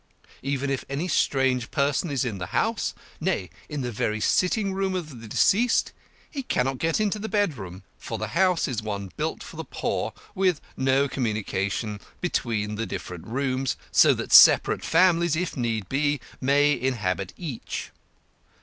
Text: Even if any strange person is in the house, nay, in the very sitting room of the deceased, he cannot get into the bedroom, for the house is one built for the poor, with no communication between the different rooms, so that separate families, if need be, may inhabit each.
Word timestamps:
Even 0.41 0.71
if 0.71 0.83
any 0.89 1.07
strange 1.07 1.69
person 1.69 2.09
is 2.09 2.25
in 2.25 2.39
the 2.39 2.47
house, 2.57 2.95
nay, 3.19 3.51
in 3.69 3.81
the 3.81 3.91
very 3.91 4.19
sitting 4.19 4.73
room 4.73 4.95
of 4.95 5.21
the 5.21 5.27
deceased, 5.27 5.91
he 6.27 6.41
cannot 6.41 6.79
get 6.79 6.99
into 6.99 7.19
the 7.19 7.29
bedroom, 7.29 7.83
for 7.99 8.17
the 8.17 8.29
house 8.29 8.67
is 8.67 8.81
one 8.81 9.11
built 9.15 9.43
for 9.43 9.57
the 9.57 9.63
poor, 9.63 10.11
with 10.33 10.59
no 10.75 11.07
communication 11.07 11.99
between 12.19 12.73
the 12.73 12.87
different 12.87 13.27
rooms, 13.27 13.77
so 13.91 14.11
that 14.15 14.33
separate 14.33 14.83
families, 14.83 15.35
if 15.35 15.55
need 15.55 15.87
be, 15.87 16.19
may 16.41 16.73
inhabit 16.81 17.31
each. 17.37 17.91